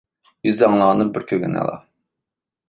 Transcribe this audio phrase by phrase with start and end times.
[0.47, 1.77] يۈز ئاڭلىغاندىن بىر كۆرگەن ئەلا.